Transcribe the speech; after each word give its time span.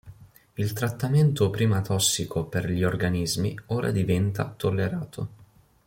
Il 0.55 0.73
trattamento 0.73 1.51
prima 1.51 1.81
tossico 1.83 2.45
per 2.45 2.67
gli 2.67 2.83
organismi 2.83 3.55
ora 3.67 3.91
diventa 3.91 4.49
tollerato. 4.57 5.29